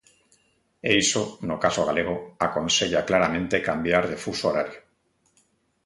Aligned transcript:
E 0.89 0.89
iso, 1.03 1.23
no 1.47 1.55
caso 1.63 1.81
galego, 1.89 2.15
aconsella 2.47 3.05
claramente 3.09 3.65
cambiar 3.69 4.03
de 4.11 4.17
fuso 4.23 4.43
horario. 4.49 4.81